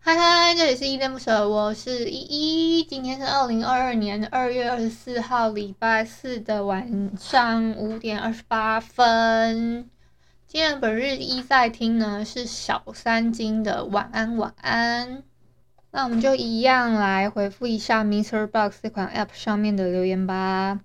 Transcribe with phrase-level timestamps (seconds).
[0.00, 2.84] 嗨嗨，这里是依恋不舍，我是依依。
[2.84, 9.90] 今天是二零二二年二月二十四号，礼拜四的晚上五点二十八分。
[10.46, 15.24] 今天本日依在听呢是小三金的晚安晚安。
[15.90, 20.80] 那我们就一样来回复一下 MixerBox 这款 App 上面的留言吧。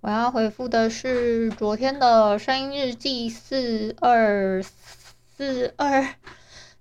[0.00, 4.62] 我要回复的是昨天的声音日记四二
[5.36, 6.14] 四二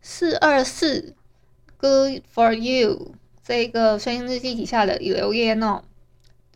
[0.02, 1.16] 四二四。
[1.84, 5.84] Good for you，这个声音日记底下的留言哦，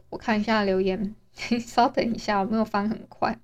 [0.10, 1.16] 我看一下留言，
[1.60, 3.38] 稍等一下，我没有翻很快。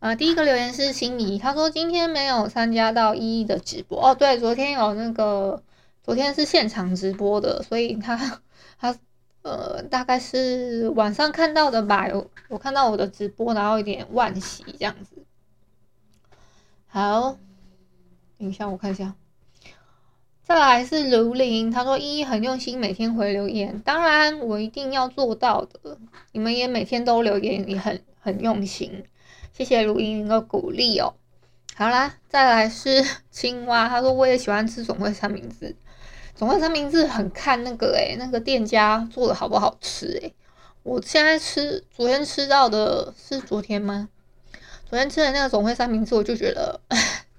[0.00, 5.62] 呃，第一个留言是心仪，他说今天没有参加到一一的直播哦，对，昨天有那个，
[6.02, 8.42] 昨天是现场直播的，所以他
[8.78, 8.94] 他
[9.40, 15.24] 呃大概是晚上看到的吧，有我看到我的直播，然后有点惋惜这样子。
[16.88, 17.38] 好，
[18.36, 19.14] 等一下我看一下。
[20.46, 25.96] 再来是卢林，他说依依很用心，每天回留言，当然我一定要做到的。
[26.32, 29.04] 你们也每天都留言，也很很用心，
[29.54, 31.14] 谢谢卢林的鼓励哦。
[31.74, 35.74] 好啦，再来是青蛙，他说我也喜欢吃总汇三明治，
[36.34, 40.34] 总汇三明治很看那个诶、欸，那个店家做的好不好吃诶、欸。
[40.82, 44.10] 我现在吃，昨天吃到的是昨天吗？
[44.86, 46.78] 昨天吃的那个总汇三明治，我就觉得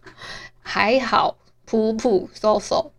[0.64, 2.92] 还好，普普收收。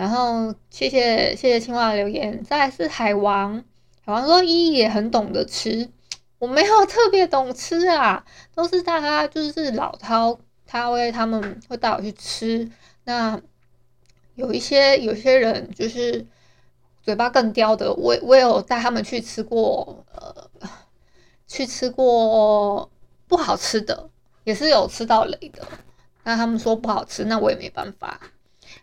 [0.00, 3.62] 然后谢谢谢谢青蛙的留言，再来是海王，
[4.02, 5.90] 海王说依依也很懂得吃，
[6.38, 8.24] 我没有特别懂吃啊，
[8.54, 12.66] 都是大家就是老饕，他会他们会带我去吃，
[13.04, 13.38] 那
[14.36, 16.26] 有一些有些人就是
[17.02, 20.50] 嘴巴更刁的，我我有带他们去吃过，呃，
[21.46, 22.90] 去吃过
[23.28, 24.08] 不好吃的，
[24.44, 25.62] 也是有吃到雷的，
[26.24, 28.18] 那他们说不好吃，那我也没办法。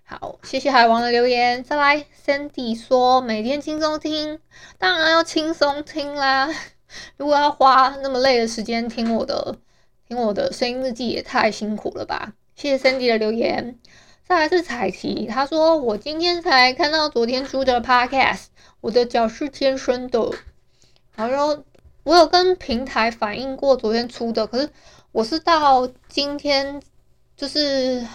[0.09, 1.61] 好，谢谢海王的留言。
[1.65, 4.39] 再来，Sandy 说每天轻松听，
[4.77, 6.47] 当然要轻松听啦。
[7.17, 9.57] 如果要花那么累的时间听我的，
[10.07, 12.31] 听我的声音日记也太辛苦了吧。
[12.55, 13.77] 谢谢 Sandy 的留言。
[14.25, 18.45] 再来是彩旗，他说我今天才看到昨天出的 Podcast，
[18.79, 20.31] 我的脚是天生的。
[21.17, 21.65] 然后说
[22.03, 24.69] 我有跟平台反映过昨天出的，可是
[25.11, 26.81] 我是到今天
[27.35, 28.07] 就是。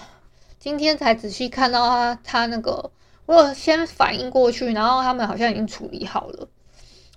[0.63, 2.93] 今天才仔细看到他，他那个
[3.27, 6.49] 我有先反应过去，然后他们好像已经处理好了。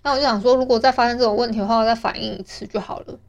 [0.01, 3.19] 那我就想说，如果再发生这种问题的话，我再反应一次就好了。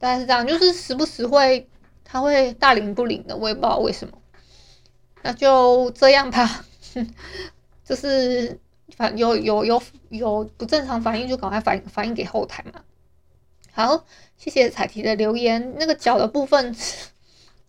[0.00, 1.68] 大概是这样，就是时不时会
[2.02, 4.18] 他会大灵不灵的，我也不知道为什么。
[5.22, 6.64] 那就这样吧，
[7.86, 8.58] 就是
[8.96, 12.80] 反有有有有不正常反应就赶快反反应给后台嘛。
[13.70, 14.04] 好，
[14.36, 15.76] 谢谢彩提的留言。
[15.78, 16.74] 那个脚的部分，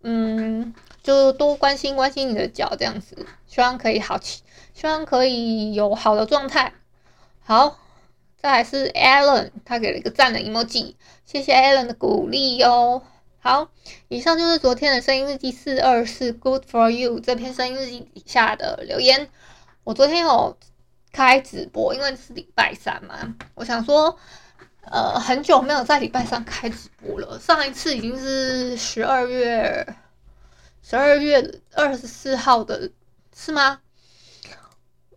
[0.02, 0.74] 嗯。
[1.04, 4.42] 就多关心关心你的脚，这样子，希望可以好起，
[4.74, 6.74] 希望可以有好的状态。
[7.44, 7.78] 好，
[8.38, 10.96] 再来是 Alan，他给了一个赞的 emoji，
[11.26, 13.04] 谢谢 Alan 的鼓励哟。
[13.42, 13.68] 好，
[14.08, 19.28] 以上就是昨天的声音日记四二四 Good for you 这篇声音日记底下的留言。
[19.84, 20.58] 我昨天有
[21.12, 24.18] 开直播，因为是礼拜三嘛，我想说，
[24.90, 29.86] 呃，很久没有在礼拜三开直播了，上一次已经是十二月。
[30.86, 32.92] 十二月二十四号的
[33.34, 33.80] 是吗？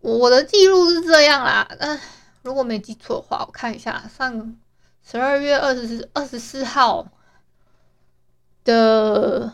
[0.00, 2.00] 我我的记录是这样啦，但
[2.42, 4.56] 如果没记错的话，我看一下，上
[5.02, 7.08] 十二月二十二十四号
[8.62, 9.52] 的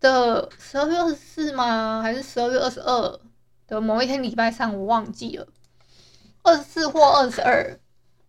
[0.00, 2.02] 的十二月二十四吗？
[2.02, 3.20] 还是十二月二十二
[3.68, 5.46] 的某一天礼拜三，我忘记了，
[6.42, 7.78] 二十四或二十二，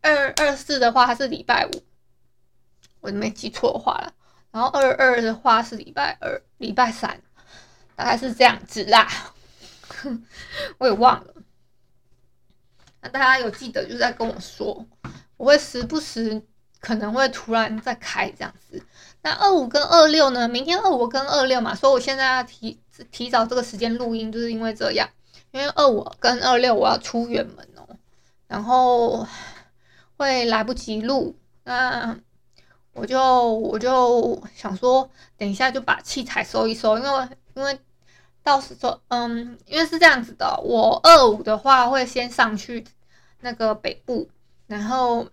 [0.01, 1.71] 二二四的话它是礼拜五，
[2.99, 4.13] 我没记错的话了。
[4.51, 7.21] 然后二二的话是礼拜二、礼拜三，
[7.95, 9.07] 大概是这样子啦。
[10.77, 11.33] 我也忘了。
[13.01, 14.85] 那大家有记得就在跟我说，
[15.37, 16.41] 我会时不时
[16.79, 18.83] 可能会突然再开这样子。
[19.21, 20.47] 那二五跟二六呢？
[20.47, 22.79] 明天二五跟二六嘛，所以我现在要提
[23.11, 25.07] 提早这个时间录音，就是因为这样。
[25.51, 27.97] 因为二五跟二六我要出远门哦，
[28.47, 29.27] 然后
[30.17, 31.37] 会来不及录。
[31.63, 32.17] 那
[32.93, 33.19] 我就
[33.53, 37.79] 我就想说，等一下就把器材收一收，因为因为
[38.43, 42.83] 到时候，嗯，因为是这样子的，我二五的话会先上去
[43.39, 44.29] 那个北部，
[44.67, 45.25] 然后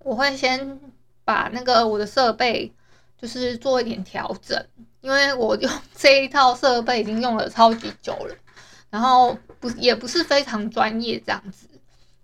[0.00, 0.78] 我会先
[1.24, 2.70] 把那个我的设备
[3.16, 4.66] 就是做一点调整，
[5.00, 8.36] 因为我用 这一套设备已经用了超级久了，
[8.90, 11.66] 然后不也不是非常专业这样子，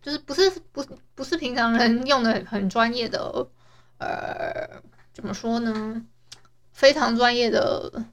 [0.03, 0.85] 就是不是不
[1.15, 3.47] 不是平常人用的很专业的。
[3.98, 4.82] 呃，
[5.12, 6.04] 怎么说呢？
[6.72, 8.04] 非常专业的，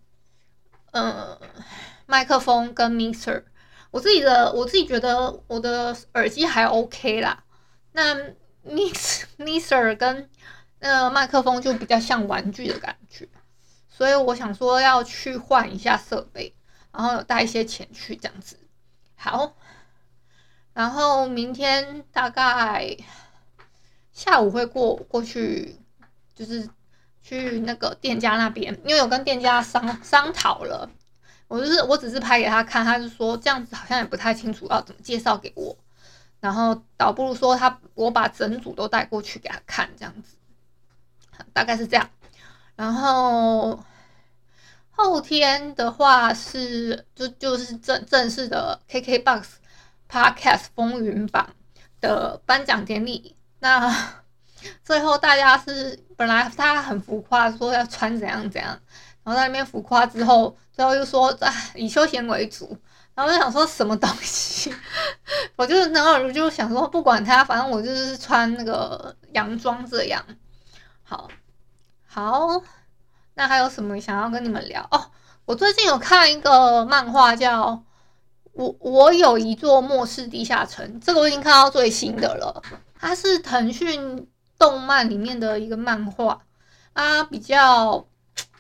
[0.91, 1.37] 呃，
[2.05, 3.43] 麦克风跟 mixer，
[3.91, 7.43] 我自己的我自己觉得我的耳机还 OK 啦。
[7.91, 8.15] 那
[8.65, 10.29] mix mixer 跟
[10.79, 13.27] 那个麦克风就比较像玩具的感觉，
[13.89, 16.55] 所以我想说要去换一下设备，
[16.93, 18.57] 然后有带一些钱去这样子。
[19.15, 19.57] 好，
[20.73, 22.95] 然后明天大概。
[24.13, 25.75] 下午会过过去，
[26.35, 26.69] 就是
[27.21, 30.89] 去那个店家那边，因为有跟店家商商讨了。
[31.47, 35.75] 我就是我只是拍给他看，他就说这样子好像也不太清楚要怎么介绍给我。
[36.39, 40.35] 然后倒不如说他我把整组都带过去给他看，这样子，
[41.53, 42.09] 大概是这样。
[42.75, 43.83] 然后
[44.91, 49.45] 后天的话是就就是正正式的 KKBOX
[50.09, 51.49] Podcast 风云榜
[52.01, 53.35] 的颁奖典礼。
[53.63, 53.89] 那
[54.83, 58.77] 最后大家是本来他很浮夸，说要穿怎样怎样，
[59.23, 62.77] 然后在那边浮夸之后，最后又说啊以休闲为主，
[63.15, 64.73] 然后就想说什么东西，
[65.55, 70.21] 我就然后我就想说不管他，反正我就是穿那个洋装这样。
[71.03, 71.29] 好，
[72.05, 72.61] 好，
[73.35, 75.09] 那还有什么想要跟你们聊哦？
[75.45, 77.81] 我最近有看一个漫画叫
[78.51, 82.61] 我我有一座末世地下城，这个我已经看到最新的了。
[83.05, 84.25] 它是腾讯
[84.57, 86.41] 动漫里面的一个漫画，
[86.93, 88.07] 啊，比较，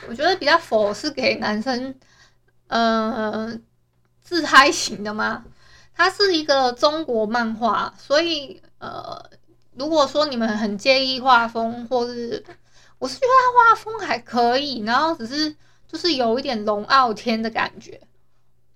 [0.09, 1.95] 我觉得比较否是给男生，
[2.67, 3.57] 呃，
[4.21, 5.45] 自嗨型的吗？
[5.93, 9.29] 它是一个中国漫画，所以呃，
[9.75, 12.43] 如果说你们很介意画风，或是
[12.99, 15.55] 我是觉得它画风还可以，然后只是
[15.87, 18.01] 就是有一点龙傲天的感觉，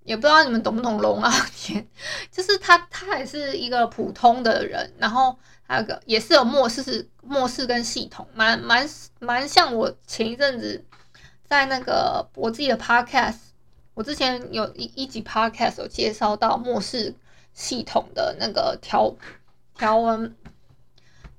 [0.07, 1.87] 也不知道你们懂不懂龙傲天，
[2.31, 5.37] 就是他他也是一个普通的人，然后。
[5.69, 8.89] 还有个也是有末世末世跟系统，蛮蛮
[9.19, 10.81] 蛮像我前一阵子
[11.43, 13.35] 在那个我自己的 podcast，
[13.93, 17.13] 我之前有一一集 podcast 有介绍到末世
[17.51, 19.13] 系统的那个条
[19.77, 20.33] 条文，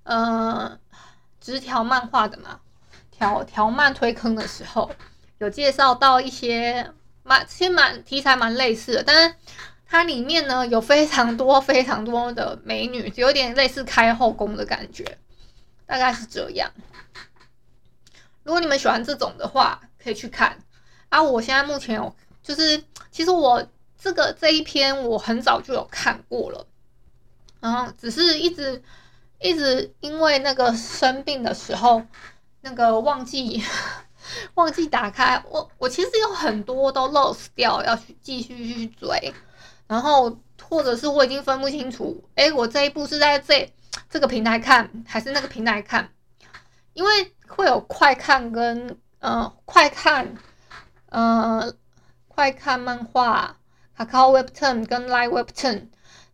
[0.03, 0.79] 呃，
[1.41, 2.61] 直条漫画的嘛，
[3.11, 4.91] 条条漫推坑的时候
[5.39, 6.93] 有介绍到一些
[7.29, 9.35] 蛮其实蛮题材蛮类似的，但是。
[9.91, 15.17] 它里面呢有非常多非常多的美女，有点类似开后宫的感觉，
[15.87, 16.71] 大概是这样。
[18.43, 20.59] 如果你们喜欢这种的话，可以去看
[21.09, 21.23] 啊。
[21.23, 23.67] 我现在目前有，就是其实我
[23.99, 26.67] 这个这一篇我很早就有看过了，
[27.59, 28.83] 然后只是一直
[29.41, 32.03] 一直因为那个生病的时候，
[32.61, 33.65] 那个忘记
[34.55, 35.43] 忘记打开。
[35.51, 39.33] 我我其实有很多都 lost 掉，要去继续去追。
[39.87, 43.73] 然后，或者是我已经分不清楚，诶，我这一部是在这
[44.11, 46.11] 这个平台看，还是那个平台看？
[46.93, 50.37] 因为会有快看跟呃快看，
[51.09, 51.73] 呃
[52.27, 53.57] 快看漫画
[53.97, 55.89] 卡卡 Webtoon 跟 live Webtoon。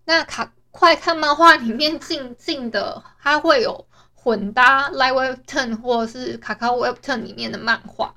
[0.05, 3.87] 那卡快看漫画里面进进的，它会有
[4.25, 8.15] 混搭 Line Webtoon 或是卡卡 Webtoon 里面的漫画，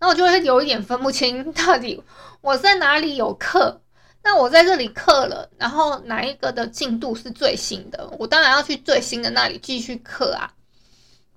[0.00, 2.02] 那我就会有一点分不清 到底
[2.40, 3.80] 我在哪里有课。
[4.26, 8.08] 那我在这里课了，然后哪一个的进度是最新的？
[8.18, 10.50] 我当然要去最新的那里继续课啊，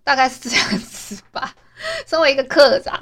[0.06, 1.54] 大概是这样子吧。
[2.08, 2.98] 身为一个课长，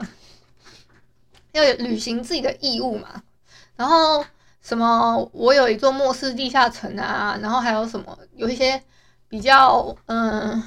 [1.54, 3.22] 要履行自己的义务嘛。
[3.76, 4.26] 然后
[4.62, 8.82] 什么，我有一座末世地下城啊，然后还有什么，有一些
[9.30, 10.64] 比较嗯，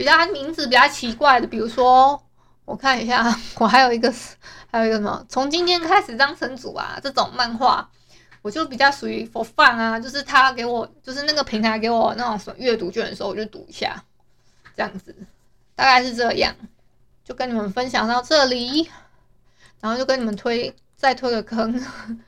[0.00, 2.18] 比较名字比较奇怪的，比如说。
[2.64, 4.10] 我看一下， 我还有一个，
[4.70, 5.26] 还有一个什么？
[5.28, 6.98] 从今天开始当神主啊！
[7.02, 7.86] 这种漫画，
[8.42, 14.04] 我就比较属于 for fun 啊，就是他给我，就是那个平台给我那种什么阅读券的时候，我就读一下，
[14.76, 15.12] 这样子，
[15.74, 16.54] 大概是这样，
[17.24, 18.88] 就跟你们分享到这里，
[19.80, 21.84] 然后就跟你们推再推个坑。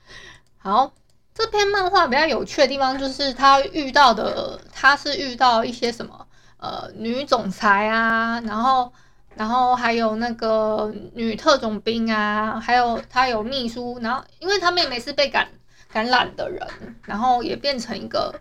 [0.59, 0.93] 好，
[1.33, 6.27] 这篇漫画比较有趣的地方就是他遇到的，他是遇到一些什么
[6.63, 8.93] 呃女总裁啊，然后。
[9.35, 15.49] 然后还有那个女特种兵啊，还有他有秘书，然后因为他妹妹是被感
[15.91, 16.61] 感染的人，
[17.07, 18.39] 然后也变成一个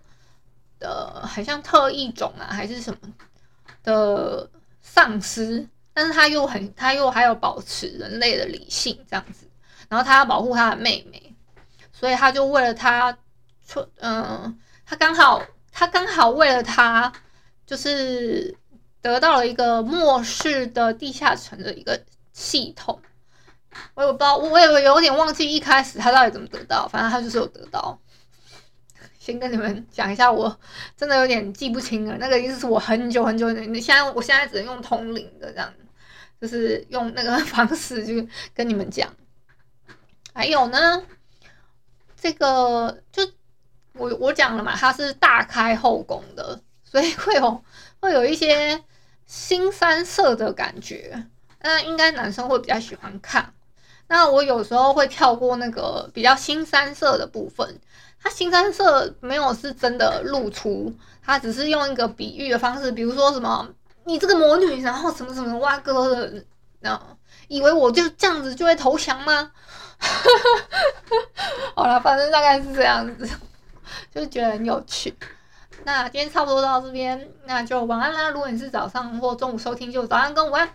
[0.82, 3.00] 呃，好像特异种啊，还是什么
[3.86, 4.50] 的
[4.82, 9.48] 丧尸，但是他又很，他又还有保持人类的理性这样子，
[9.88, 11.34] 然后他要保护他的妹妹，
[11.94, 13.18] 所以他就为了他，
[14.01, 17.13] 嗯、呃，他刚好他刚好为了他，
[17.72, 18.58] 就是。
[19.04, 22.00] 得到了一个末世的地下城的一个
[22.34, 23.01] 系统，
[23.96, 28.00] 我也不知道，我也有点忘记一开始他到底怎么得到，反正他就是有得到。
[29.18, 30.56] 先跟你们讲一下，我
[30.96, 35.74] 真的有点记不清了，那个意思是我很久很久，你现在我现在只能用通灵的这样，
[36.40, 38.13] 就是用那个 方式就
[38.54, 39.12] 跟你们讲。
[40.32, 41.04] 还有呢，
[42.16, 43.28] 这个就
[43.94, 46.62] 我我讲了嘛，它是大开后宫的，
[46.92, 47.64] 所以会有
[48.02, 48.84] 会有一些。
[49.28, 51.26] 新三色的感觉，
[51.62, 53.54] 那应该男生会比较喜欢看。
[54.10, 57.80] 那我有时候会跳过那个比较新三色的部分，
[58.22, 60.94] 它新三色没有是真的露出，
[61.24, 63.66] 它只是用一个比喻的方式，比如说什么
[64.04, 66.44] 你这个魔女，然后什么什么挖哥的，
[66.82, 67.02] 那
[67.48, 69.50] 以为我就这样子就会投降吗？
[71.74, 73.30] 好了，反正大概是这样子，
[74.14, 75.16] 就觉得很有趣。
[75.84, 78.30] 那今天差不多到这边，那就晚安啦。
[78.30, 80.70] 如果你是早上或中午收听，就早安跟午安。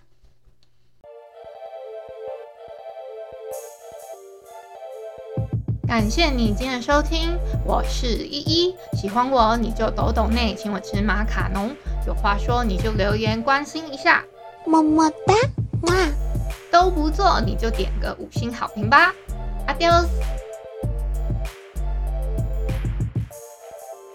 [5.86, 8.76] 感谢你今天的收听，我是依依。
[8.94, 11.70] 喜欢我你就抖抖内，请我吃马卡龙。
[12.06, 14.24] 有话说你就留言关心一下，
[14.66, 15.34] 么么哒，
[15.82, 15.94] 哇，
[16.72, 19.14] 都不做你就点个五星好评吧。
[19.68, 20.35] Adios。